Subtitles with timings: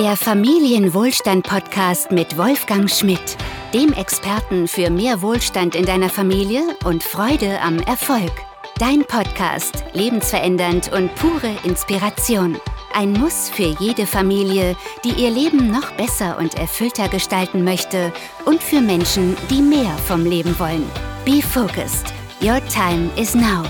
[0.00, 3.36] Der Familienwohlstand-Podcast mit Wolfgang Schmidt,
[3.74, 8.32] dem Experten für mehr Wohlstand in deiner Familie und Freude am Erfolg.
[8.78, 12.56] Dein Podcast, lebensverändernd und pure Inspiration.
[12.94, 14.74] Ein Muss für jede Familie,
[15.04, 18.10] die ihr Leben noch besser und erfüllter gestalten möchte
[18.46, 20.90] und für Menschen, die mehr vom Leben wollen.
[21.26, 22.06] Be focused.
[22.40, 23.64] Your time is now.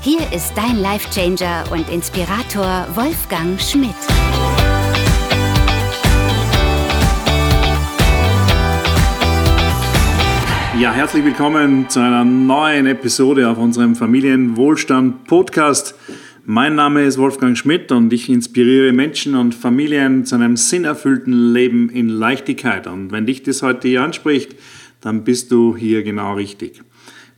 [0.00, 3.96] Hier ist dein Life-Changer und Inspirator Wolfgang Schmidt.
[10.82, 15.94] Ja, herzlich willkommen zu einer neuen Episode auf unserem Familienwohlstand-Podcast.
[16.44, 21.88] Mein Name ist Wolfgang Schmidt und ich inspiriere Menschen und Familien zu einem sinnerfüllten Leben
[21.88, 22.88] in Leichtigkeit.
[22.88, 24.56] Und wenn dich das heute hier anspricht,
[25.00, 26.78] dann bist du hier genau richtig.
[26.78, 26.84] In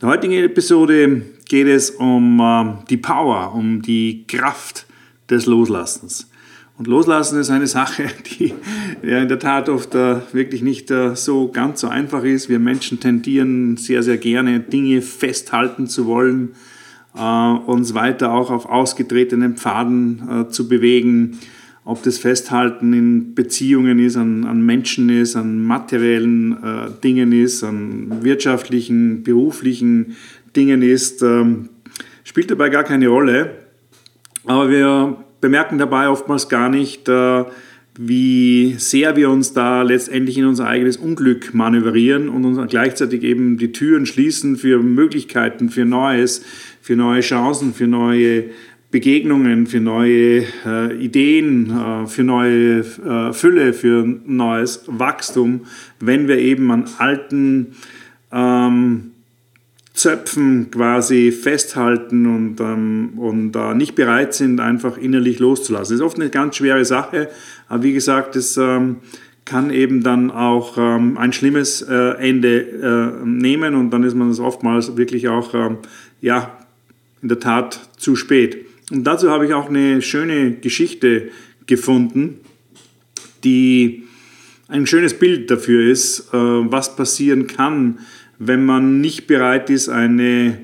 [0.00, 4.86] der heutigen Episode geht es um äh, die Power, um die Kraft
[5.28, 6.30] des Loslassens.
[6.76, 8.04] Und Loslassen ist eine Sache,
[8.38, 8.52] die
[9.02, 12.48] ja in der Tat oft äh, wirklich nicht äh, so ganz so einfach ist.
[12.48, 16.54] Wir Menschen tendieren sehr, sehr gerne Dinge festhalten zu wollen,
[17.16, 21.38] äh, uns weiter auch auf ausgetretenen Pfaden äh, zu bewegen.
[21.86, 27.62] Ob das Festhalten in Beziehungen ist, an, an Menschen ist, an materiellen äh, Dingen ist,
[27.62, 30.16] an wirtschaftlichen, beruflichen
[30.56, 31.68] Dingen ist, ähm,
[32.24, 33.50] spielt dabei gar keine Rolle.
[34.46, 37.44] Aber wir bemerken dabei oftmals gar nicht, äh,
[37.98, 43.58] wie sehr wir uns da letztendlich in unser eigenes Unglück manövrieren und uns gleichzeitig eben
[43.58, 46.42] die Türen schließen für Möglichkeiten, für Neues,
[46.80, 48.44] für neue Chancen, für neue
[48.90, 55.66] Begegnungen, für neue äh, Ideen, äh, für neue äh, Fülle, für neues Wachstum,
[56.00, 57.74] wenn wir eben an alten
[58.32, 59.10] ähm,
[60.04, 65.94] Zöpfen quasi festhalten und, ähm, und äh, nicht bereit sind, einfach innerlich loszulassen.
[65.94, 67.30] Das ist oft eine ganz schwere Sache,
[67.68, 68.96] aber wie gesagt, es ähm,
[69.46, 74.28] kann eben dann auch ähm, ein schlimmes äh, Ende äh, nehmen und dann ist man
[74.28, 75.78] es oftmals wirklich auch, ähm,
[76.20, 76.54] ja,
[77.22, 78.58] in der Tat zu spät.
[78.92, 81.30] Und dazu habe ich auch eine schöne Geschichte
[81.66, 82.40] gefunden,
[83.42, 84.04] die
[84.68, 88.00] ein schönes Bild dafür ist, äh, was passieren kann,
[88.38, 90.58] wenn man nicht bereit ist, eine,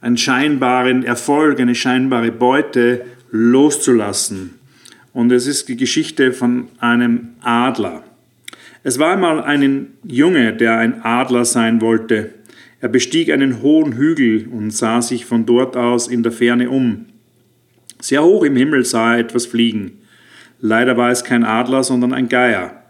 [0.00, 4.54] einen scheinbaren Erfolg, eine scheinbare Beute loszulassen.
[5.12, 8.04] Und es ist die Geschichte von einem Adler.
[8.82, 12.34] Es war einmal ein Junge, der ein Adler sein wollte.
[12.80, 17.06] Er bestieg einen hohen Hügel und sah sich von dort aus in der Ferne um.
[18.00, 19.98] Sehr hoch im Himmel sah er etwas fliegen.
[20.60, 22.84] Leider war es kein Adler, sondern ein Geier.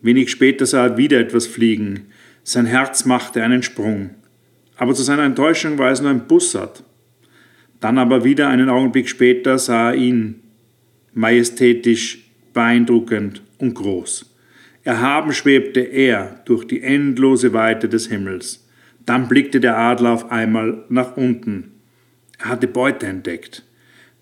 [0.00, 2.06] Wenig später sah er wieder etwas fliegen.
[2.46, 4.10] Sein Herz machte einen Sprung.
[4.76, 6.84] Aber zu seiner Enttäuschung war es nur ein Bussard.
[7.80, 10.42] Dann aber wieder einen Augenblick später sah er ihn,
[11.14, 14.30] majestätisch, beeindruckend und groß.
[14.82, 18.68] Erhaben schwebte er durch die endlose Weite des Himmels.
[19.06, 21.72] Dann blickte der Adler auf einmal nach unten.
[22.38, 23.64] Er hatte Beute entdeckt.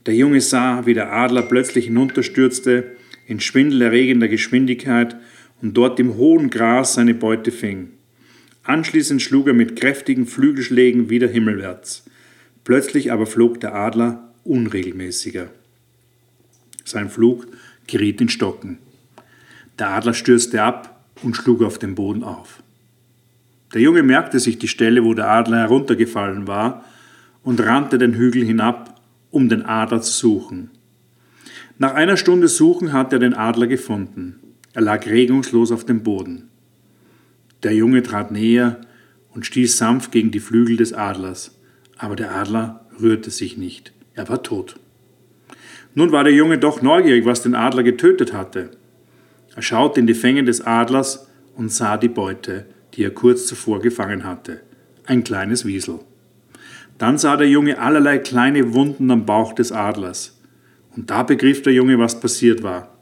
[0.07, 2.93] Der Junge sah, wie der Adler plötzlich hinunterstürzte,
[3.27, 5.17] in schwindelerregender Geschwindigkeit
[5.61, 7.91] und dort im hohen Gras seine Beute fing.
[8.65, 12.05] Anschließend schlug er mit kräftigen Flügelschlägen wieder himmelwärts.
[12.65, 15.49] Plötzlich aber flog der Adler unregelmäßiger.
[16.85, 17.47] Sein Flug
[17.87, 18.79] geriet in Stocken.
[19.79, 22.63] Der Adler stürzte ab und schlug auf den Boden auf.
[23.75, 26.85] Der Junge merkte sich die Stelle, wo der Adler heruntergefallen war,
[27.43, 29.01] und rannte den Hügel hinab,
[29.31, 30.71] um den Adler zu suchen.
[31.79, 34.39] Nach einer Stunde Suchen hat er den Adler gefunden.
[34.75, 36.49] Er lag regungslos auf dem Boden.
[37.63, 38.81] Der Junge trat näher
[39.31, 41.59] und stieß sanft gegen die Flügel des Adlers,
[41.97, 44.77] aber der Adler rührte sich nicht, er war tot.
[45.95, 48.71] Nun war der Junge doch neugierig, was den Adler getötet hatte.
[49.55, 53.81] Er schaute in die Fänge des Adlers und sah die Beute, die er kurz zuvor
[53.81, 54.61] gefangen hatte,
[55.05, 56.01] ein kleines Wiesel.
[56.99, 60.39] Dann sah der Junge allerlei kleine Wunden am Bauch des Adlers.
[60.95, 62.97] Und da begriff der Junge, was passiert war.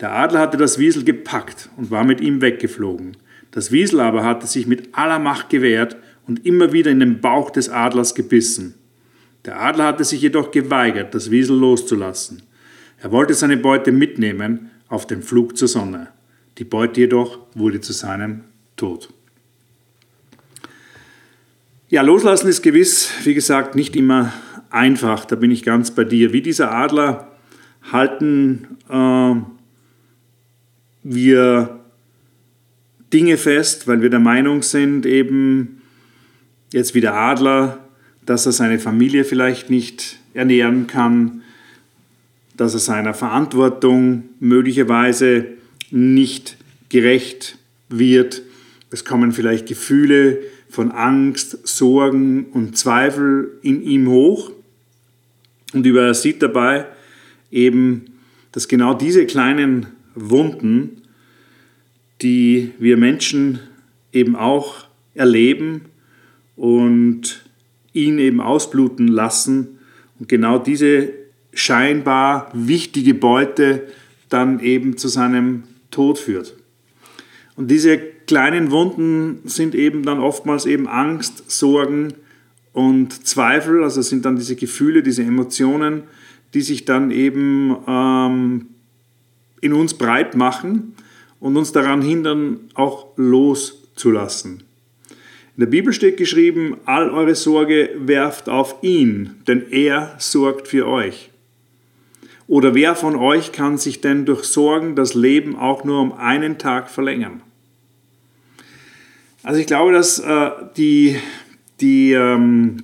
[0.00, 3.16] Der Adler hatte das Wiesel gepackt und war mit ihm weggeflogen.
[3.50, 7.50] Das Wiesel aber hatte sich mit aller Macht gewehrt und immer wieder in den Bauch
[7.50, 8.74] des Adlers gebissen.
[9.44, 12.42] Der Adler hatte sich jedoch geweigert, das Wiesel loszulassen.
[12.98, 16.08] Er wollte seine Beute mitnehmen auf den Flug zur Sonne.
[16.58, 18.44] Die Beute jedoch wurde zu seinem
[18.76, 19.08] Tod.
[21.88, 24.32] Ja, loslassen ist gewiss, wie gesagt, nicht immer
[24.68, 25.24] einfach.
[25.24, 26.32] Da bin ich ganz bei dir.
[26.32, 27.32] Wie dieser Adler
[27.90, 29.34] halten äh,
[31.02, 31.79] wir
[33.12, 35.82] Dinge fest, weil wir der Meinung sind, eben
[36.72, 37.78] jetzt wie der Adler,
[38.24, 41.42] dass er seine Familie vielleicht nicht ernähren kann,
[42.56, 45.46] dass er seiner Verantwortung möglicherweise
[45.90, 46.56] nicht
[46.88, 47.58] gerecht
[47.88, 48.42] wird.
[48.90, 54.52] Es kommen vielleicht Gefühle von Angst, Sorgen und Zweifel in ihm hoch.
[55.72, 56.86] Und er sieht dabei
[57.50, 58.04] eben,
[58.52, 60.99] dass genau diese kleinen Wunden,
[62.22, 63.60] die wir Menschen
[64.12, 64.84] eben auch
[65.14, 65.82] erleben
[66.56, 67.44] und
[67.92, 69.78] ihn eben ausbluten lassen
[70.18, 71.12] und genau diese
[71.52, 73.88] scheinbar wichtige Beute
[74.28, 76.54] dann eben zu seinem Tod führt.
[77.56, 82.14] Und diese kleinen Wunden sind eben dann oftmals eben Angst, Sorgen
[82.72, 86.04] und Zweifel, also sind dann diese Gefühle, diese Emotionen,
[86.54, 88.66] die sich dann eben ähm,
[89.60, 90.94] in uns breit machen
[91.40, 94.62] und uns daran hindern, auch loszulassen.
[95.56, 100.86] In der Bibel steht geschrieben, all eure Sorge werft auf ihn, denn er sorgt für
[100.86, 101.30] euch.
[102.46, 106.58] Oder wer von euch kann sich denn durch Sorgen das Leben auch nur um einen
[106.58, 107.42] Tag verlängern?
[109.42, 111.16] Also ich glaube, dass äh, die,
[111.80, 112.82] die ähm,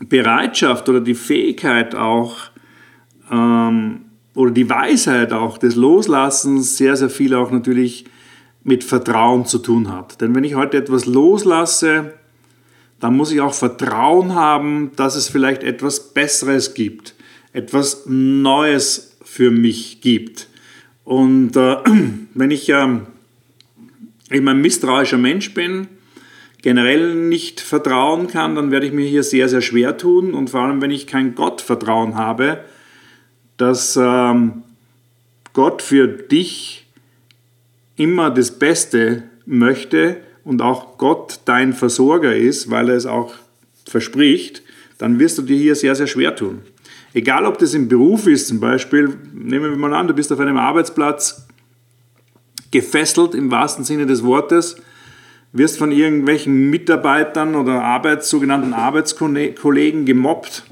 [0.00, 2.50] Bereitschaft oder die Fähigkeit auch
[3.30, 4.03] ähm,
[4.34, 8.04] oder die Weisheit auch des Loslassens sehr, sehr viel auch natürlich
[8.64, 10.20] mit Vertrauen zu tun hat.
[10.20, 12.14] Denn wenn ich heute etwas loslasse,
[12.98, 17.14] dann muss ich auch Vertrauen haben, dass es vielleicht etwas Besseres gibt,
[17.52, 20.48] etwas Neues für mich gibt.
[21.04, 21.76] Und äh,
[22.34, 22.86] wenn ich äh,
[24.30, 25.88] eben ein misstrauischer Mensch bin,
[26.62, 30.32] generell nicht vertrauen kann, dann werde ich mir hier sehr, sehr schwer tun.
[30.32, 32.64] Und vor allem, wenn ich kein Gottvertrauen habe,
[33.56, 34.62] dass ähm,
[35.52, 36.86] Gott für dich
[37.96, 43.34] immer das Beste möchte und auch Gott dein Versorger ist, weil er es auch
[43.86, 44.62] verspricht,
[44.98, 46.60] dann wirst du dir hier sehr, sehr schwer tun.
[47.12, 50.40] Egal, ob das im Beruf ist, zum Beispiel, nehmen wir mal an, du bist auf
[50.40, 51.46] einem Arbeitsplatz
[52.72, 54.76] gefesselt im wahrsten Sinne des Wortes,
[55.52, 60.64] wirst von irgendwelchen Mitarbeitern oder Arbeits, sogenannten Arbeitskollegen gemobbt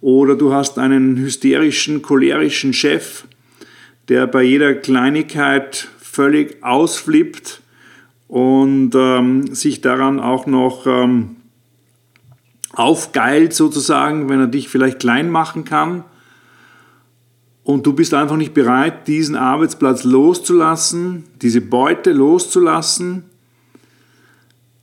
[0.00, 3.24] oder du hast einen hysterischen, cholerischen Chef,
[4.08, 7.62] der bei jeder Kleinigkeit völlig ausflippt
[8.28, 11.36] und ähm, sich daran auch noch ähm,
[12.72, 16.04] aufgeilt sozusagen, wenn er dich vielleicht klein machen kann.
[17.64, 23.24] Und du bist einfach nicht bereit, diesen Arbeitsplatz loszulassen, diese Beute loszulassen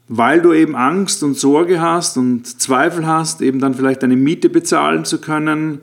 [0.07, 4.49] weil du eben Angst und Sorge hast und Zweifel hast, eben dann vielleicht deine Miete
[4.49, 5.81] bezahlen zu können,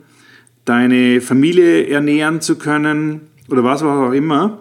[0.65, 4.59] deine Familie ernähren zu können oder was auch immer,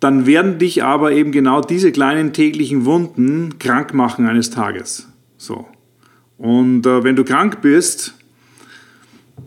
[0.00, 5.08] dann werden dich aber eben genau diese kleinen täglichen Wunden krank machen eines Tages.
[5.36, 5.66] So.
[6.38, 8.14] Und äh, wenn du krank bist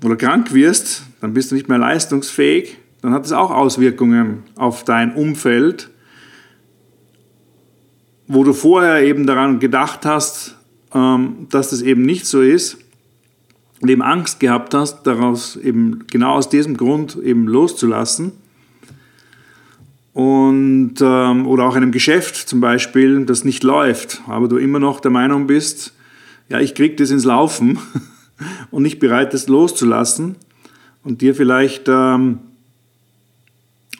[0.04, 4.83] oder krank wirst, dann bist du nicht mehr leistungsfähig, dann hat es auch Auswirkungen auf
[4.83, 5.89] dein Umfeld
[8.27, 10.55] wo du vorher eben daran gedacht hast,
[10.93, 12.77] ähm, dass das eben nicht so ist
[13.81, 18.31] und eben Angst gehabt hast, daraus eben genau aus diesem Grund eben loszulassen.
[20.13, 24.99] Und, ähm, oder auch einem Geschäft zum Beispiel, das nicht läuft, aber du immer noch
[24.99, 25.93] der Meinung bist,
[26.49, 27.79] ja, ich kriege das ins Laufen
[28.71, 30.35] und nicht bereit, das loszulassen
[31.03, 32.39] und dir vielleicht ähm,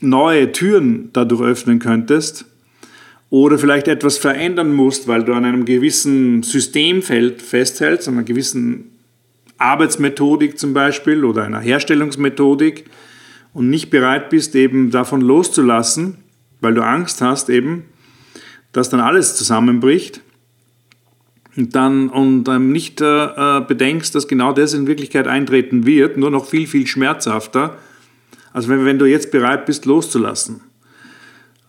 [0.02, 2.46] neue Türen dadurch öffnen könntest,
[3.34, 8.92] oder vielleicht etwas verändern musst, weil du an einem gewissen System festhältst, an einer gewissen
[9.58, 12.86] Arbeitsmethodik zum Beispiel oder einer Herstellungsmethodik
[13.52, 16.18] und nicht bereit bist, eben davon loszulassen,
[16.62, 17.86] weil du Angst hast eben,
[18.72, 20.22] dass dann alles zusammenbricht
[21.56, 26.30] und dann und ähm, nicht äh, bedenkst, dass genau das in Wirklichkeit eintreten wird, nur
[26.30, 27.80] noch viel, viel schmerzhafter,
[28.52, 30.62] als wenn, wenn du jetzt bereit bist, loszulassen.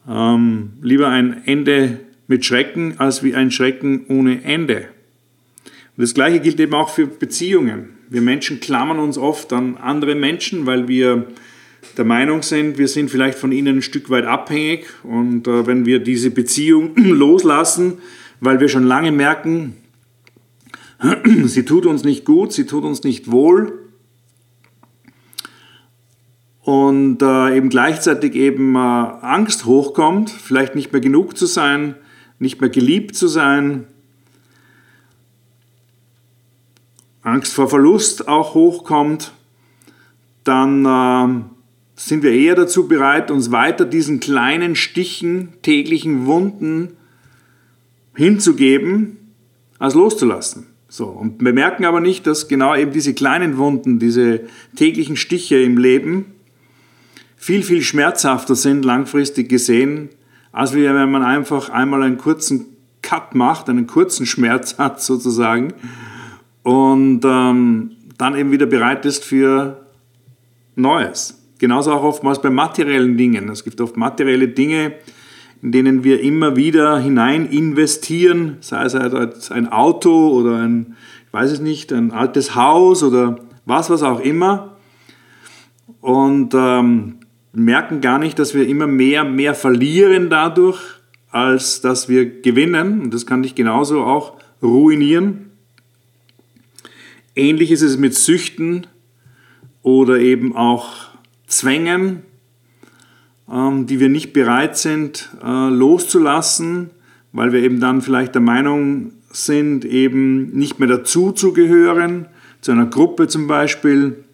[0.09, 4.89] Ähm, lieber ein Ende mit Schrecken als wie ein Schrecken ohne Ende.
[5.97, 7.91] Und das Gleiche gilt eben auch für Beziehungen.
[8.09, 11.27] Wir Menschen klammern uns oft an andere Menschen, weil wir
[11.97, 14.87] der Meinung sind, wir sind vielleicht von ihnen ein Stück weit abhängig.
[15.03, 17.95] Und äh, wenn wir diese Beziehung loslassen,
[18.41, 19.75] weil wir schon lange merken,
[21.45, 23.84] sie tut uns nicht gut, sie tut uns nicht wohl,
[26.65, 31.95] und äh, eben gleichzeitig eben äh, Angst hochkommt, vielleicht nicht mehr genug zu sein,
[32.39, 33.87] nicht mehr geliebt zu sein,
[37.23, 39.33] Angst vor Verlust auch hochkommt,
[40.45, 41.45] dann äh,
[41.97, 46.97] sind wir eher dazu bereit, uns weiter diesen kleinen Stichen, täglichen Wunden
[48.15, 49.19] hinzugeben,
[49.79, 50.67] als loszulassen.
[50.89, 54.43] So, und wir merken aber nicht, dass genau eben diese kleinen Wunden, diese
[54.77, 56.34] täglichen Stiche im Leben
[57.37, 60.09] viel, viel schmerzhafter sind langfristig gesehen,
[60.53, 62.67] als wenn man einfach einmal einen kurzen
[63.03, 65.75] Cut macht, einen kurzen Schmerz hat sozusagen
[66.63, 69.87] und ähm, dann eben wieder bereit ist für
[70.77, 71.41] Neues.
[71.59, 73.49] Genauso auch oftmals bei materiellen Dingen.
[73.49, 74.95] Es gibt oft materielle Dinge,
[75.63, 81.53] in denen wir immer wieder hinein investieren, sei es ein Auto oder ein, ich weiß
[81.53, 84.77] es nicht, ein altes Haus oder was, was auch immer.
[86.01, 87.21] Und ähm,
[87.55, 90.81] merken gar nicht, dass wir immer mehr, mehr verlieren dadurch,
[91.31, 93.01] als dass wir gewinnen.
[93.03, 95.51] Und das kann dich genauso auch ruinieren.
[97.37, 98.87] Ähnlich ist es mit Süchten
[99.83, 100.93] oder eben auch
[101.47, 102.23] Zwängen,
[103.51, 106.91] ähm, die wir nicht bereit sind äh, loszulassen,
[107.33, 112.27] weil wir eben dann vielleicht der Meinung sind, eben nicht mehr dazu zu gehören,
[112.61, 114.25] zu einer Gruppe zum Beispiel,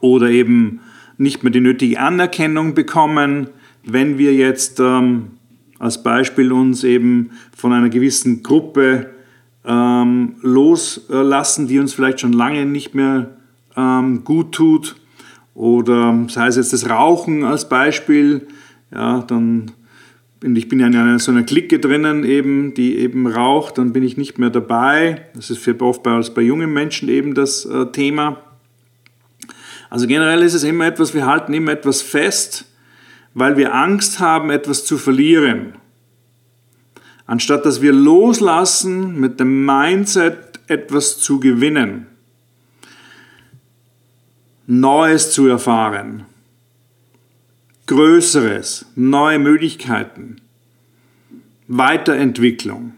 [0.00, 0.80] oder eben
[1.18, 3.48] nicht mehr die nötige Anerkennung bekommen,
[3.84, 5.32] wenn wir jetzt ähm,
[5.78, 9.10] als Beispiel uns eben von einer gewissen Gruppe
[9.64, 13.36] ähm, loslassen, die uns vielleicht schon lange nicht mehr
[13.76, 14.96] ähm, gut tut
[15.54, 18.46] oder sei es jetzt das Rauchen als Beispiel,
[18.92, 19.72] ja, dann
[20.42, 24.02] ich bin ja in einer, so einer Clique drinnen eben, die eben raucht, dann bin
[24.02, 25.22] ich nicht mehr dabei.
[25.34, 28.42] Das ist oft bei, bei jungen Menschen eben das äh, Thema.
[29.90, 32.64] Also generell ist es immer etwas, wir halten immer etwas fest,
[33.34, 35.74] weil wir Angst haben, etwas zu verlieren.
[37.26, 42.06] Anstatt dass wir loslassen mit dem Mindset, etwas zu gewinnen.
[44.66, 46.24] Neues zu erfahren,
[47.86, 50.40] Größeres, neue Möglichkeiten,
[51.68, 52.95] Weiterentwicklung.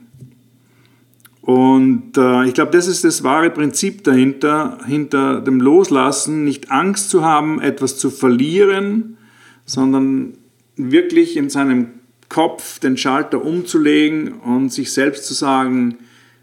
[1.48, 7.08] Und äh, ich glaube, das ist das wahre Prinzip dahinter, hinter dem Loslassen, nicht Angst
[7.08, 9.16] zu haben, etwas zu verlieren,
[9.64, 10.34] sondern
[10.76, 11.88] wirklich in seinem
[12.28, 15.96] Kopf den Schalter umzulegen und sich selbst zu sagen,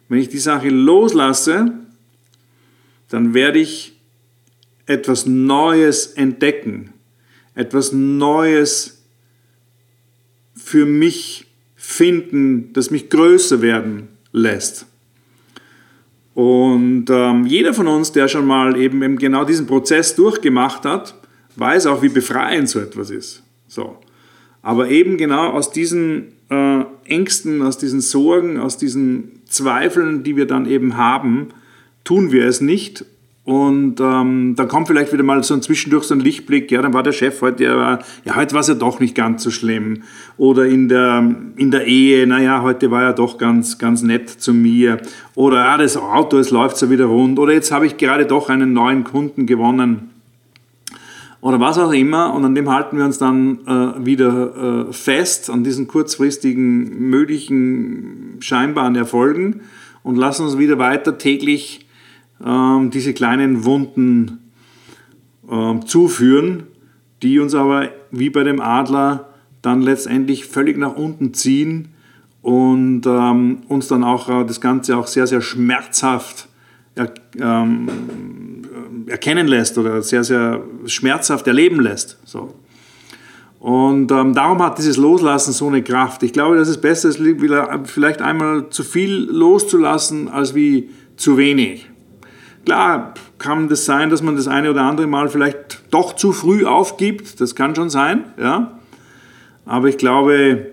[0.09, 1.71] wenn ich die Sache loslasse,
[3.09, 3.95] dann werde ich
[4.87, 6.93] etwas Neues entdecken,
[7.53, 9.03] etwas Neues
[10.55, 11.45] für mich
[11.75, 14.87] finden, das mich größer werden lässt.
[16.35, 21.15] Und ähm, jeder von uns, der schon mal eben, eben genau diesen Prozess durchgemacht hat,
[21.55, 23.41] weiß auch, wie befreiend so etwas ist.
[23.67, 23.97] So.
[24.61, 30.45] Aber eben genau aus diesen äh, Ängsten, aus diesen Sorgen, aus diesen Zweifeln, die wir
[30.45, 31.49] dann eben haben,
[32.03, 33.05] tun wir es nicht
[33.45, 36.95] und ähm, dann kommt vielleicht wieder mal so ein zwischendurch so ein Lichtblick, ja, dann
[36.95, 40.01] war der Chef heute, ja, ja heute war es ja doch nicht ganz so schlimm.
[40.37, 44.51] Oder in der, in der Ehe, naja, heute war er doch ganz, ganz nett zu
[44.51, 44.99] mir.
[45.35, 47.37] Oder ja, das Auto, es läuft so wieder rund.
[47.37, 50.09] Oder jetzt habe ich gerade doch einen neuen Kunden gewonnen.
[51.39, 52.33] Oder was auch immer.
[52.33, 58.37] Und an dem halten wir uns dann äh, wieder äh, fest, an diesen kurzfristigen, möglichen,
[58.39, 59.61] scheinbaren Erfolgen
[60.01, 61.84] und lassen uns wieder weiter täglich
[62.43, 64.51] ähm, diese kleinen Wunden
[65.49, 66.63] ähm, zuführen,
[67.21, 69.29] die uns aber wie bei dem Adler
[69.61, 71.89] dann letztendlich völlig nach unten ziehen
[72.41, 76.47] und ähm, uns dann auch äh, das Ganze auch sehr, sehr schmerzhaft
[76.95, 77.87] er, ähm,
[79.07, 82.17] erkennen lässt oder sehr, sehr schmerzhaft erleben lässt.
[82.25, 82.53] So.
[83.59, 86.21] Und ähm, darum hat dieses Loslassen so eine Kraft.
[86.23, 87.19] Ich glaube, dass es besser ist,
[87.85, 91.89] vielleicht einmal zu viel loszulassen, als wie zu wenig.
[92.65, 96.65] Klar kann das sein, dass man das eine oder andere Mal vielleicht doch zu früh
[96.65, 97.39] aufgibt.
[97.39, 98.79] Das kann schon sein, ja.
[99.65, 100.71] Aber ich glaube,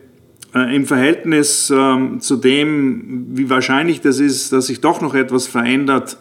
[0.55, 5.47] äh, im Verhältnis äh, zu dem, wie wahrscheinlich das ist, dass sich doch noch etwas
[5.47, 6.19] verändert,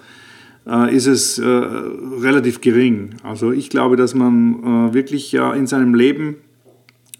[0.68, 3.16] äh, ist es äh, relativ gering.
[3.24, 6.36] Also ich glaube, dass man äh, wirklich ja in seinem Leben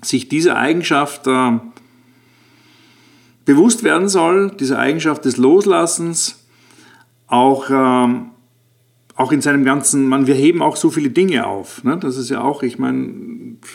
[0.02, 1.52] sich diese Eigenschaft äh,
[3.46, 6.46] bewusst werden soll, diese Eigenschaft des Loslassens,
[7.28, 8.31] auch ähm,
[9.22, 11.84] auch in seinem ganzen, man, wir heben auch so viele Dinge auf.
[11.84, 11.98] Ne?
[11.98, 13.14] Das ist ja auch, ich meine,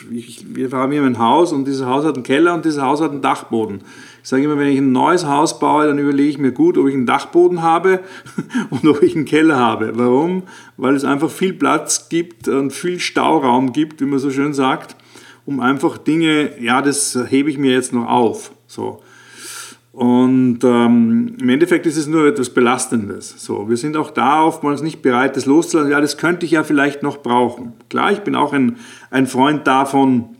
[0.09, 3.11] wir haben hier ein Haus und dieses Haus hat einen Keller und dieses Haus hat
[3.11, 3.81] einen Dachboden.
[4.21, 6.87] Ich sage immer, wenn ich ein neues Haus baue, dann überlege ich mir gut, ob
[6.87, 8.01] ich einen Dachboden habe
[8.69, 9.93] und ob ich einen Keller habe.
[9.95, 10.43] Warum?
[10.75, 14.97] Weil es einfach viel Platz gibt und viel Stauraum gibt, wie man so schön sagt,
[15.45, 18.51] um einfach Dinge, ja, das hebe ich mir jetzt noch auf.
[18.67, 19.01] So.
[19.97, 23.33] Und ähm, im Endeffekt ist es nur etwas Belastendes.
[23.37, 25.91] So, wir sind auch da oftmals nicht bereit, das loszulassen.
[25.91, 27.73] Ja, das könnte ich ja vielleicht noch brauchen.
[27.89, 28.75] Klar, ich bin auch ein,
[29.09, 30.35] ein Freund davon,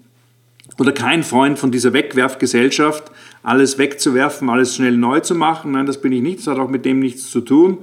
[0.77, 3.05] oder kein Freund von dieser Wegwerfgesellschaft,
[3.41, 5.71] alles wegzuwerfen, alles schnell neu zu machen.
[5.71, 6.37] Nein, das bin ich nicht.
[6.37, 7.79] Das hat auch mit dem nichts zu tun.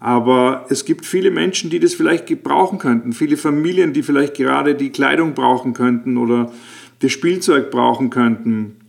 [0.00, 4.74] Aber es gibt viele Menschen, die das vielleicht gebrauchen könnten, viele Familien, die vielleicht gerade
[4.74, 6.50] die Kleidung brauchen könnten oder
[6.98, 8.80] das Spielzeug brauchen könnten.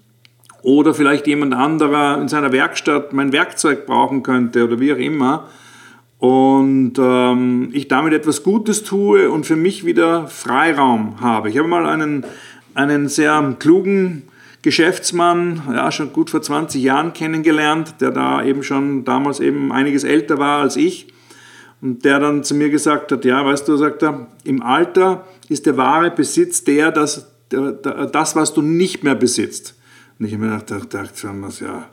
[0.65, 5.47] Oder vielleicht jemand anderer in seiner Werkstatt mein Werkzeug brauchen könnte oder wie auch immer.
[6.17, 11.49] Und ähm, ich damit etwas Gutes tue und für mich wieder Freiraum habe.
[11.49, 12.25] Ich habe mal einen,
[12.73, 14.23] einen sehr klugen
[14.63, 20.03] Geschäftsmann, ja, schon gut vor 20 Jahren kennengelernt, der da eben schon damals eben einiges
[20.03, 21.13] älter war als ich.
[21.79, 25.67] Und der dann zu mir gesagt hat, ja, weißt du, sagt er, im Alter ist
[25.67, 29.75] der wahre Besitz der, das, der, das was du nicht mehr besitzt.
[30.17, 31.29] Und ich habe mir gedacht, dachte,
[31.61, 31.89] ja,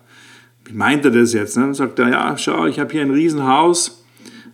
[0.64, 1.56] wie meint er das jetzt?
[1.56, 1.64] Ne?
[1.64, 4.02] Dann sagt er, ja, schau, ich habe hier ein Riesenhaus,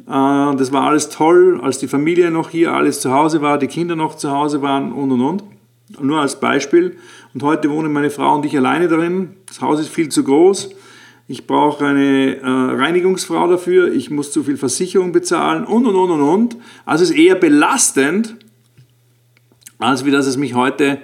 [0.07, 3.67] äh, das war alles toll, als die Familie noch hier alles zu Hause war, die
[3.67, 5.45] Kinder noch zu Hause waren und und und.
[6.01, 6.97] Nur als Beispiel.
[7.35, 9.37] Und heute wohnen meine Frau und ich alleine darin.
[9.47, 10.71] Das Haus ist viel zu groß.
[11.29, 13.93] Ich brauche eine äh, Reinigungsfrau dafür.
[13.93, 16.57] Ich muss zu viel Versicherung bezahlen und und und und und.
[16.87, 18.37] Also es ist eher belastend,
[19.79, 20.99] als wie dass es mich heute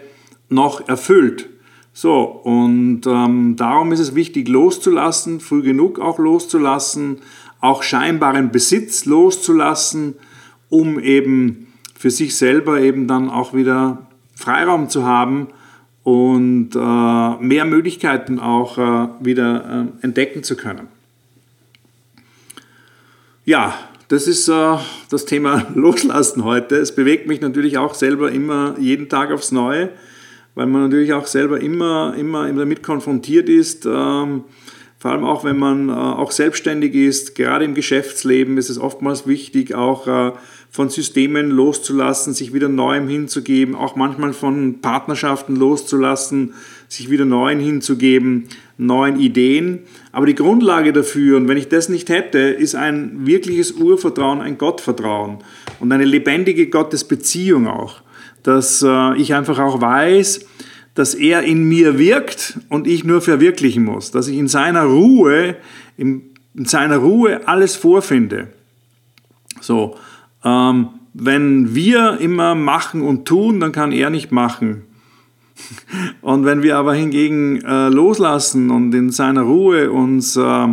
[0.49, 1.49] noch erfüllt.
[1.97, 7.19] So, und ähm, darum ist es wichtig, loszulassen, früh genug auch loszulassen,
[7.61, 10.15] auch scheinbaren Besitz loszulassen,
[10.69, 15.47] um eben für sich selber eben dann auch wieder Freiraum zu haben
[16.03, 20.89] und äh, mehr Möglichkeiten auch äh, wieder äh, entdecken zu können.
[23.45, 23.73] Ja,
[24.09, 24.77] das ist äh,
[25.11, 26.75] das Thema Loslassen heute.
[26.75, 29.91] Es bewegt mich natürlich auch selber immer jeden Tag aufs Neue,
[30.55, 33.87] weil man natürlich auch selber immer, immer damit konfrontiert ist.
[33.87, 34.45] Ähm,
[35.05, 39.27] vor allem auch, wenn man äh, auch selbstständig ist, gerade im Geschäftsleben ist es oftmals
[39.27, 40.33] wichtig, auch äh,
[40.71, 46.55] von Systemen loszulassen, sich wieder Neuem hinzugeben, auch manchmal von Partnerschaften loszulassen,
[46.89, 49.81] sich wieder Neuen hinzugeben, neuen Ideen.
[50.11, 54.59] Aber die Grundlage dafür, und wenn ich das nicht hätte, ist ein wirkliches Urvertrauen, ein
[54.59, 55.39] Gottvertrauen
[55.81, 58.01] und eine lebendige Gottesbeziehung auch,
[58.45, 60.47] dass äh, ich einfach auch weiß,
[60.95, 65.57] dass er in mir wirkt und ich nur verwirklichen muss, dass ich in seiner Ruhe,
[65.97, 66.23] in,
[66.55, 68.49] seiner Ruhe alles vorfinde.
[69.61, 69.97] So,
[70.45, 74.83] ähm, wenn wir immer machen und tun, dann kann er nicht machen.
[76.21, 80.67] Und wenn wir aber hingegen äh, loslassen und in seiner Ruhe uns äh,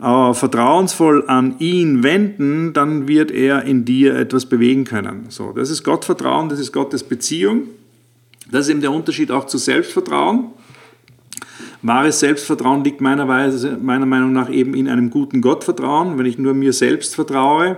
[0.00, 5.26] äh, vertrauensvoll an ihn wenden, dann wird er in dir etwas bewegen können.
[5.28, 7.62] So, das ist Gottvertrauen, das ist Gottes Beziehung.
[8.50, 10.46] Das ist eben der Unterschied auch zu Selbstvertrauen.
[11.82, 16.18] Wahres Selbstvertrauen liegt meiner, Weise, meiner Meinung nach eben in einem guten Gottvertrauen.
[16.18, 17.76] Wenn ich nur mir selbst vertraue,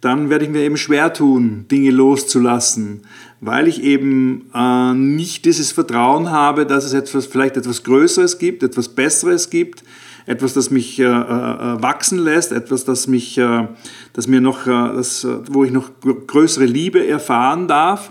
[0.00, 3.02] dann werde ich mir eben schwer tun, Dinge loszulassen,
[3.40, 8.64] weil ich eben äh, nicht dieses Vertrauen habe, dass es etwas, vielleicht etwas Größeres gibt,
[8.64, 9.84] etwas Besseres gibt,
[10.26, 13.66] etwas, das mich äh, äh, wachsen lässt, etwas, das mich, äh,
[14.12, 15.90] das mir noch, äh, das, wo ich noch
[16.26, 18.10] größere Liebe erfahren darf.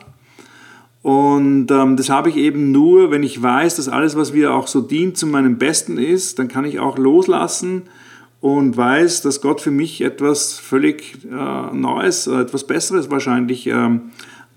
[1.01, 4.67] Und ähm, das habe ich eben nur, wenn ich weiß, dass alles, was mir auch
[4.67, 7.83] so dient, zu meinem Besten ist, dann kann ich auch loslassen
[8.39, 14.11] und weiß, dass Gott für mich etwas völlig äh, Neues, äh, etwas Besseres wahrscheinlich ähm,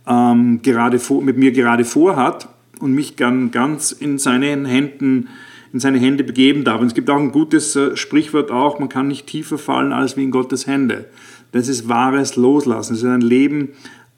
[0.06, 2.48] ähm, gerade vor, mit mir gerade vorhat
[2.80, 5.28] und mich dann ganz in seinen Händen
[5.74, 6.80] in seine Hände begeben darf.
[6.80, 10.16] Und es gibt auch ein gutes äh, Sprichwort auch, man kann nicht tiefer fallen als
[10.16, 11.06] wie in Gottes Hände.
[11.50, 12.94] Das ist wahres Loslassen.
[12.94, 13.70] Das ist ein Leben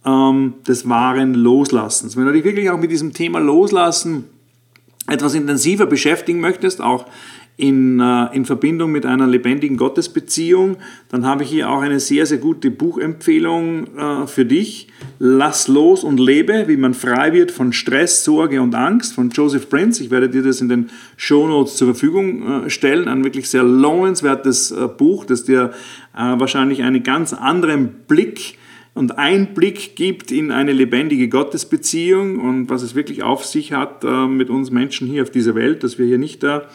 [0.05, 2.15] ähm, des wahren Loslassens.
[2.15, 4.25] Wenn du dich wirklich auch mit diesem Thema Loslassen
[5.09, 7.07] etwas intensiver beschäftigen möchtest, auch
[7.57, 10.77] in, äh, in Verbindung mit einer lebendigen Gottesbeziehung,
[11.09, 14.89] dann habe ich hier auch eine sehr, sehr gute Buchempfehlung äh, für dich.
[15.19, 19.71] Lass los und lebe, wie man frei wird von Stress, Sorge und Angst von Joseph
[19.71, 20.03] Prince.
[20.03, 23.09] Ich werde dir das in den Show Notes zur Verfügung äh, stellen.
[23.09, 25.73] Ein wirklich sehr lohnenswertes Buch, das dir
[26.13, 28.59] wahrscheinlich einen ganz anderen Blick
[28.95, 34.49] und Einblick gibt in eine lebendige Gottesbeziehung und was es wirklich auf sich hat mit
[34.49, 36.69] uns Menschen hier auf dieser Welt, dass wir hier nicht da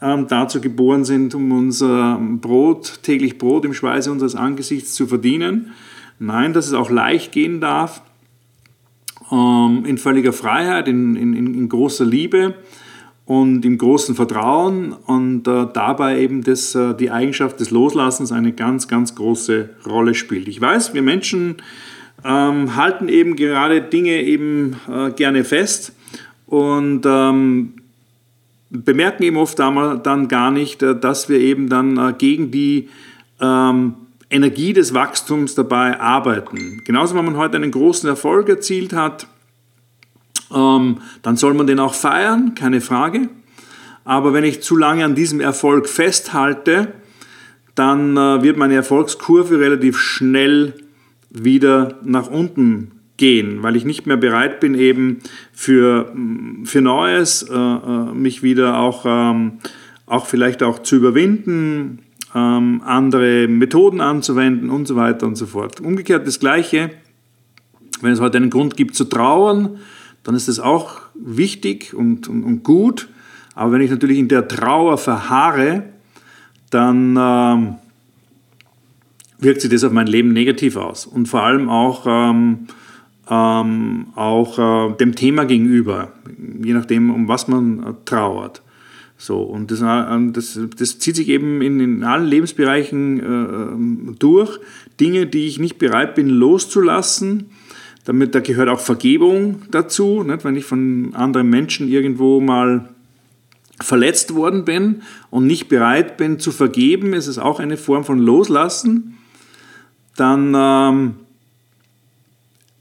[0.00, 5.72] ähm, dazu geboren sind, um unser Brot, täglich Brot im Schweiße unseres Angesichts zu verdienen.
[6.18, 8.02] Nein, dass es auch leicht gehen darf,
[9.30, 12.54] ähm, in völliger Freiheit, in, in, in großer Liebe
[13.26, 18.52] und im großen Vertrauen und äh, dabei eben das, äh, die Eigenschaft des Loslassens eine
[18.52, 20.46] ganz, ganz große Rolle spielt.
[20.46, 21.56] Ich weiß, wir Menschen
[22.24, 25.92] ähm, halten eben gerade Dinge eben äh, gerne fest
[26.46, 27.74] und ähm,
[28.70, 32.88] bemerken eben oft dann gar nicht, äh, dass wir eben dann äh, gegen die
[33.40, 33.94] ähm,
[34.28, 36.82] Energie des Wachstums dabei arbeiten.
[36.84, 39.28] Genauso, wenn man heute einen großen Erfolg erzielt hat,
[40.54, 43.28] ähm, dann soll man den auch feiern, keine Frage.
[44.04, 46.92] Aber wenn ich zu lange an diesem Erfolg festhalte,
[47.74, 50.74] dann äh, wird meine Erfolgskurve relativ schnell
[51.30, 55.18] wieder nach unten gehen, weil ich nicht mehr bereit bin, eben
[55.52, 56.12] für,
[56.64, 59.52] für Neues, äh, äh, mich wieder auch, ähm,
[60.06, 62.00] auch vielleicht auch zu überwinden,
[62.34, 65.80] ähm, andere Methoden anzuwenden und so weiter und so fort.
[65.80, 66.90] Umgekehrt das Gleiche,
[68.02, 69.78] wenn es heute einen Grund gibt zu trauern,
[70.22, 73.08] dann ist das auch wichtig und, und, und gut.
[73.54, 75.84] Aber wenn ich natürlich in der Trauer verharre,
[76.70, 77.76] dann ähm,
[79.38, 81.06] wirkt sich das auf mein Leben negativ aus.
[81.06, 82.66] Und vor allem auch, ähm,
[83.28, 86.12] ähm, auch äh, dem Thema gegenüber,
[86.62, 88.62] je nachdem, um was man äh, trauert.
[89.18, 94.16] So, und das, äh, das, das zieht sich eben in, in allen Lebensbereichen äh, ähm,
[94.18, 94.58] durch.
[95.00, 97.46] Dinge, die ich nicht bereit bin loszulassen.
[98.04, 100.22] Damit, da gehört auch Vergebung dazu.
[100.22, 100.44] Nicht?
[100.44, 102.88] Wenn ich von anderen Menschen irgendwo mal
[103.80, 108.18] verletzt worden bin und nicht bereit bin zu vergeben, ist es auch eine Form von
[108.18, 109.18] Loslassen.
[110.16, 111.14] Dann ähm,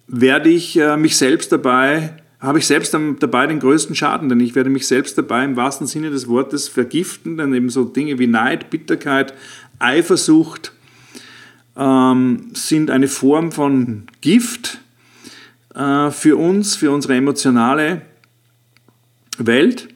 [0.08, 2.14] werde ich äh, mich selbst dabei
[2.46, 5.88] habe ich selbst dabei den größten Schaden, denn ich werde mich selbst dabei im wahrsten
[5.88, 9.34] Sinne des Wortes vergiften, denn eben so Dinge wie Neid, Bitterkeit,
[9.80, 10.72] Eifersucht
[11.76, 14.80] ähm, sind eine Form von Gift
[15.74, 18.02] äh, für uns, für unsere emotionale
[19.38, 19.90] Welt.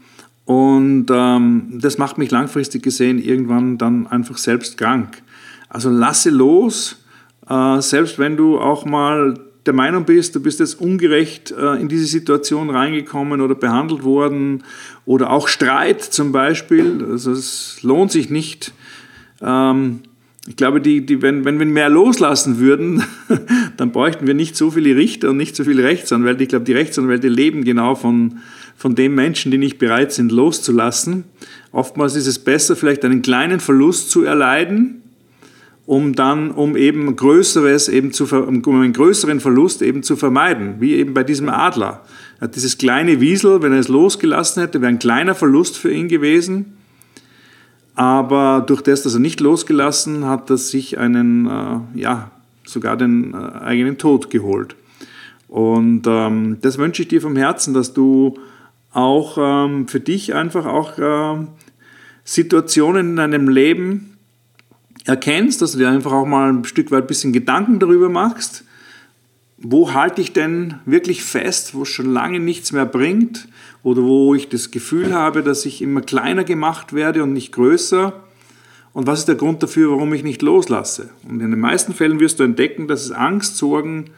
[0.46, 5.22] Und ähm, das macht mich langfristig gesehen irgendwann dann einfach selbst krank.
[5.70, 7.04] Also lasse los,
[7.48, 9.36] äh, selbst wenn du auch mal
[9.70, 14.64] der Meinung bist, du bist jetzt ungerecht äh, in diese Situation reingekommen oder behandelt worden
[15.06, 18.74] oder auch Streit zum Beispiel, also es lohnt sich nicht.
[19.44, 20.00] Ähm,
[20.48, 23.04] ich glaube, die, die, wenn, wenn wir mehr loslassen würden,
[23.78, 26.42] dann bräuchten wir nicht so viele Richter und nicht so viele Rechtsanwälte.
[26.42, 28.40] Ich glaube, die Rechtsanwälte leben genau von,
[28.76, 31.26] von den Menschen, die nicht bereit sind, loszulassen.
[31.72, 35.04] Oftmals ist es besser, vielleicht einen kleinen Verlust zu erleiden,
[35.90, 40.94] um dann, um eben Größeres eben zu, um einen größeren Verlust eben zu vermeiden, wie
[40.94, 42.02] eben bei diesem Adler.
[42.54, 46.78] Dieses kleine Wiesel, wenn er es losgelassen hätte, wäre ein kleiner Verlust für ihn gewesen.
[47.96, 52.30] Aber durch das, dass er nicht losgelassen hat, er sich einen, äh, ja,
[52.66, 54.76] sogar den äh, eigenen Tod geholt.
[55.48, 58.38] Und ähm, das wünsche ich dir vom Herzen, dass du
[58.94, 61.48] auch ähm, für dich einfach auch äh,
[62.26, 64.19] Situationen in deinem Leben
[65.10, 68.64] erkennst, dass du dir einfach auch mal ein Stück weit ein bisschen Gedanken darüber machst,
[69.58, 73.48] wo halte ich denn wirklich fest, wo es schon lange nichts mehr bringt
[73.84, 78.24] oder wo ich das Gefühl habe, dass ich immer kleiner gemacht werde und nicht größer
[78.94, 81.10] und was ist der Grund dafür, warum ich nicht loslasse.
[81.28, 84.12] Und in den meisten Fällen wirst du entdecken, dass es Angst, Sorgen,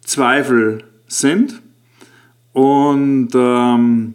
[0.00, 1.60] Zweifel sind
[2.52, 4.14] und ähm,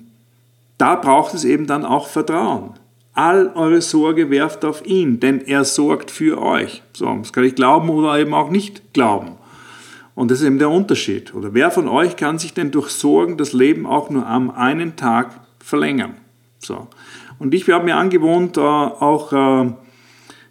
[0.77, 2.73] da braucht es eben dann auch Vertrauen.
[3.15, 6.83] All eure Sorge werft auf ihn, denn er sorgt für euch.
[6.91, 9.37] So, das kann ich glauben oder eben auch nicht glauben.
[10.15, 11.33] Und das ist eben der Unterschied.
[11.33, 14.97] Oder wer von euch kann sich denn durch Sorgen das Leben auch nur am einen
[14.97, 16.15] Tag verlängern?
[16.59, 16.87] So.
[17.39, 19.71] Und ich habe mir angewohnt, äh, auch äh,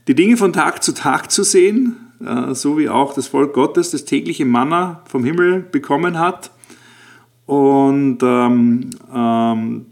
[0.09, 3.91] die Dinge von Tag zu Tag zu sehen, äh, so wie auch das Volk Gottes
[3.91, 6.51] das tägliche Manna vom Himmel bekommen hat.
[7.47, 9.87] Und ähm, ähm,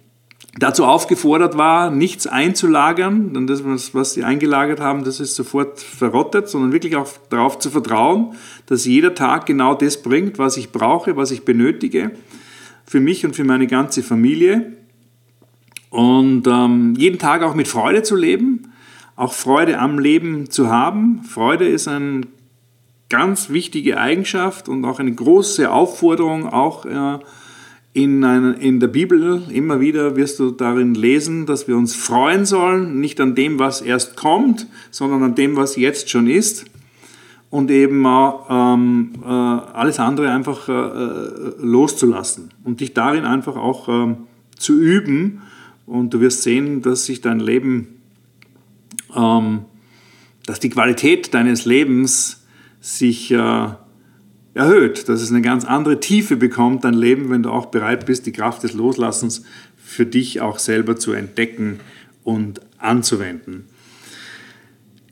[0.59, 6.49] dazu aufgefordert war, nichts einzulagern, denn das, was sie eingelagert haben, das ist sofort verrottet,
[6.49, 8.35] sondern wirklich auch darauf zu vertrauen,
[8.67, 12.13] dass jeder Tag genau das bringt, was ich brauche, was ich benötige,
[12.85, 14.73] für mich und für meine ganze Familie.
[15.89, 18.73] Und ähm, jeden Tag auch mit Freude zu leben,
[19.17, 21.23] auch Freude am Leben zu haben.
[21.23, 22.23] Freude ist eine
[23.09, 27.19] ganz wichtige Eigenschaft und auch eine große Aufforderung, auch äh,
[27.95, 32.47] in, einer, in der Bibel immer wieder wirst du darin lesen, dass wir uns freuen
[32.47, 36.65] sollen, nicht an dem, was erst kommt, sondern an dem, was jetzt schon ist.
[37.51, 38.07] Und eben
[38.49, 44.17] ähm, äh, alles andere einfach äh, äh, loszulassen und dich darin einfach auch äh,
[44.57, 45.43] zu üben.
[45.85, 48.01] Und du wirst sehen, dass sich dein Leben,
[49.15, 49.67] ähm,
[50.47, 52.47] dass die Qualität deines Lebens
[52.81, 53.69] sich äh,
[54.55, 58.27] erhöht, dass es eine ganz andere Tiefe bekommt, dein Leben, wenn du auch bereit bist,
[58.27, 59.45] die Kraft des Loslassens
[59.77, 61.81] für dich auch selber zu entdecken
[62.25, 63.67] und anzuwenden.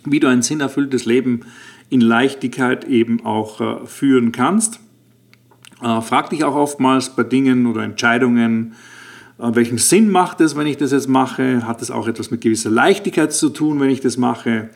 [0.06, 1.42] wie du ein sinnerfülltes Leben
[1.90, 4.80] in Leichtigkeit eben auch äh, führen kannst.
[5.82, 8.74] Äh, frag dich auch oftmals bei Dingen oder Entscheidungen,
[9.40, 11.68] äh, welchen Sinn macht es, wenn ich das jetzt mache?
[11.68, 14.70] Hat es auch etwas mit gewisser Leichtigkeit zu tun, wenn ich das mache?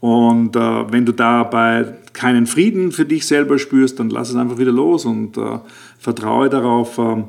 [0.00, 4.72] Und wenn du dabei keinen Frieden für dich selber spürst, dann lass es einfach wieder
[4.72, 5.38] los und
[6.02, 7.22] vertraue darauf, äh,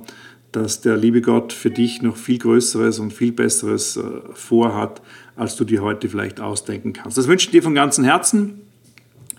[0.54, 4.02] dass der liebe Gott für dich noch viel Größeres und viel Besseres äh,
[4.34, 5.02] vorhat,
[5.36, 7.18] als du dir heute vielleicht ausdenken kannst.
[7.18, 8.62] Das wünsche ich dir von ganzem Herzen.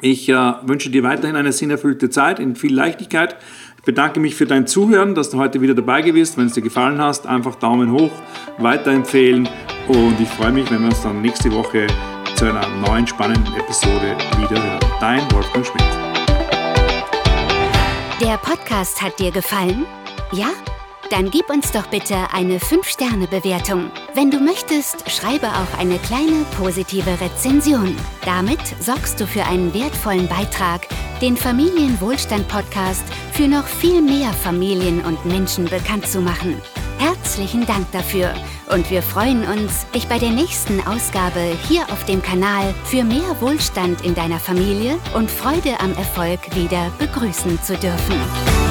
[0.00, 3.36] Ich äh, wünsche dir weiterhin eine sinnerfüllte Zeit in viel Leichtigkeit.
[3.78, 6.62] Ich bedanke mich für dein Zuhören, dass du heute wieder dabei gewesen Wenn es dir
[6.62, 8.12] gefallen hast, einfach Daumen hoch,
[8.58, 9.48] weiterempfehlen
[9.88, 11.86] und ich freue mich, wenn wir uns dann nächste Woche
[12.34, 14.80] zu einer neuen spannenden Episode wieder hören.
[15.00, 15.84] Dein Wolfgang Schmidt.
[18.20, 19.84] Der Podcast hat dir gefallen?
[20.32, 20.48] Ja?
[21.14, 23.92] Dann gib uns doch bitte eine 5-Sterne-Bewertung.
[24.14, 27.96] Wenn du möchtest, schreibe auch eine kleine positive Rezension.
[28.24, 30.88] Damit sorgst du für einen wertvollen Beitrag,
[31.20, 36.60] den Familienwohlstand-Podcast für noch viel mehr Familien und Menschen bekannt zu machen.
[36.98, 38.34] Herzlichen Dank dafür
[38.72, 43.40] und wir freuen uns, dich bei der nächsten Ausgabe hier auf dem Kanal für mehr
[43.40, 48.63] Wohlstand in deiner Familie und Freude am Erfolg wieder begrüßen zu dürfen.